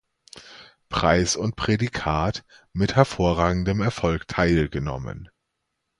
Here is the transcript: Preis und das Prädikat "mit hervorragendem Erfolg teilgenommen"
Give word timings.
Preis 0.89 1.35
und 1.35 1.59
das 1.59 1.63
Prädikat 1.67 2.43
"mit 2.73 2.95
hervorragendem 2.95 3.81
Erfolg 3.81 4.27
teilgenommen" 4.27 5.29